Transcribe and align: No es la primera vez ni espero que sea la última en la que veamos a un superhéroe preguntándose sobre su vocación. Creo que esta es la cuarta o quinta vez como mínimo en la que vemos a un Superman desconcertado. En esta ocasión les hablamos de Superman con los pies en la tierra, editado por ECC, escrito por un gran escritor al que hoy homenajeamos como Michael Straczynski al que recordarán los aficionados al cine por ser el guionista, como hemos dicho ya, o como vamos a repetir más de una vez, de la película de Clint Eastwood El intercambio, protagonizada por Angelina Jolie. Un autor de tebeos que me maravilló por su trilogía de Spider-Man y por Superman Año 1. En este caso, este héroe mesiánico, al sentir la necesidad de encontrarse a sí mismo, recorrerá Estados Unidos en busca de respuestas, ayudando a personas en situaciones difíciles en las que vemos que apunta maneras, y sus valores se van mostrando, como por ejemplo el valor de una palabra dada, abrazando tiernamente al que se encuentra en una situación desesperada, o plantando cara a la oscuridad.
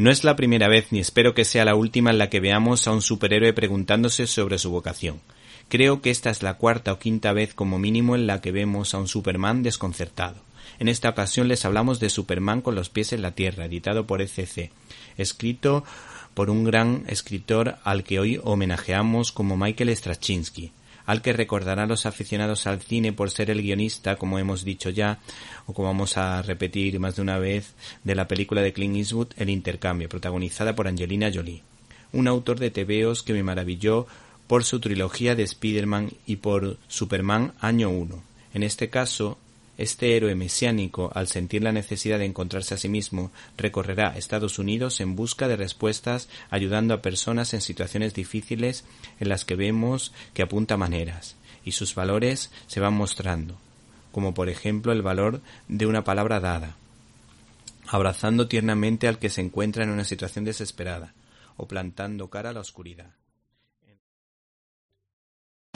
No 0.00 0.10
es 0.10 0.24
la 0.24 0.34
primera 0.34 0.66
vez 0.66 0.92
ni 0.92 0.98
espero 0.98 1.34
que 1.34 1.44
sea 1.44 1.66
la 1.66 1.74
última 1.74 2.08
en 2.08 2.16
la 2.16 2.30
que 2.30 2.40
veamos 2.40 2.86
a 2.86 2.90
un 2.90 3.02
superhéroe 3.02 3.52
preguntándose 3.52 4.26
sobre 4.26 4.56
su 4.56 4.70
vocación. 4.70 5.20
Creo 5.68 6.00
que 6.00 6.08
esta 6.08 6.30
es 6.30 6.42
la 6.42 6.54
cuarta 6.54 6.94
o 6.94 6.98
quinta 6.98 7.34
vez 7.34 7.52
como 7.52 7.78
mínimo 7.78 8.14
en 8.14 8.26
la 8.26 8.40
que 8.40 8.50
vemos 8.50 8.94
a 8.94 8.98
un 8.98 9.08
Superman 9.08 9.62
desconcertado. 9.62 10.36
En 10.78 10.88
esta 10.88 11.10
ocasión 11.10 11.48
les 11.48 11.66
hablamos 11.66 12.00
de 12.00 12.08
Superman 12.08 12.62
con 12.62 12.76
los 12.76 12.88
pies 12.88 13.12
en 13.12 13.20
la 13.20 13.32
tierra, 13.32 13.66
editado 13.66 14.06
por 14.06 14.22
ECC, 14.22 14.70
escrito 15.18 15.84
por 16.32 16.48
un 16.48 16.64
gran 16.64 17.04
escritor 17.06 17.76
al 17.84 18.02
que 18.02 18.20
hoy 18.20 18.40
homenajeamos 18.42 19.32
como 19.32 19.58
Michael 19.58 19.94
Straczynski 19.94 20.72
al 21.10 21.22
que 21.22 21.32
recordarán 21.32 21.88
los 21.88 22.06
aficionados 22.06 22.68
al 22.68 22.82
cine 22.82 23.12
por 23.12 23.32
ser 23.32 23.50
el 23.50 23.62
guionista, 23.62 24.14
como 24.14 24.38
hemos 24.38 24.64
dicho 24.64 24.90
ya, 24.90 25.18
o 25.66 25.74
como 25.74 25.88
vamos 25.88 26.16
a 26.16 26.40
repetir 26.40 27.00
más 27.00 27.16
de 27.16 27.22
una 27.22 27.36
vez, 27.36 27.74
de 28.04 28.14
la 28.14 28.28
película 28.28 28.62
de 28.62 28.72
Clint 28.72 28.94
Eastwood 28.94 29.32
El 29.36 29.50
intercambio, 29.50 30.08
protagonizada 30.08 30.76
por 30.76 30.86
Angelina 30.86 31.28
Jolie. 31.34 31.64
Un 32.12 32.28
autor 32.28 32.60
de 32.60 32.70
tebeos 32.70 33.24
que 33.24 33.32
me 33.32 33.42
maravilló 33.42 34.06
por 34.46 34.62
su 34.62 34.78
trilogía 34.78 35.34
de 35.34 35.42
Spider-Man 35.42 36.12
y 36.26 36.36
por 36.36 36.76
Superman 36.86 37.54
Año 37.58 37.90
1. 37.90 38.22
En 38.54 38.62
este 38.62 38.88
caso, 38.88 39.36
este 39.80 40.16
héroe 40.16 40.34
mesiánico, 40.34 41.10
al 41.14 41.26
sentir 41.26 41.62
la 41.62 41.72
necesidad 41.72 42.18
de 42.18 42.26
encontrarse 42.26 42.74
a 42.74 42.76
sí 42.76 42.88
mismo, 42.88 43.32
recorrerá 43.56 44.16
Estados 44.16 44.58
Unidos 44.58 45.00
en 45.00 45.16
busca 45.16 45.48
de 45.48 45.56
respuestas, 45.56 46.28
ayudando 46.50 46.92
a 46.92 47.02
personas 47.02 47.54
en 47.54 47.62
situaciones 47.62 48.12
difíciles 48.12 48.84
en 49.18 49.30
las 49.30 49.44
que 49.44 49.56
vemos 49.56 50.12
que 50.34 50.42
apunta 50.42 50.76
maneras, 50.76 51.36
y 51.64 51.72
sus 51.72 51.94
valores 51.94 52.50
se 52.66 52.80
van 52.80 52.94
mostrando, 52.94 53.58
como 54.12 54.34
por 54.34 54.48
ejemplo 54.48 54.92
el 54.92 55.02
valor 55.02 55.40
de 55.68 55.86
una 55.86 56.04
palabra 56.04 56.40
dada, 56.40 56.76
abrazando 57.86 58.48
tiernamente 58.48 59.08
al 59.08 59.18
que 59.18 59.30
se 59.30 59.40
encuentra 59.40 59.82
en 59.82 59.90
una 59.90 60.04
situación 60.04 60.44
desesperada, 60.44 61.14
o 61.56 61.66
plantando 61.66 62.28
cara 62.28 62.50
a 62.50 62.52
la 62.52 62.60
oscuridad. 62.60 63.10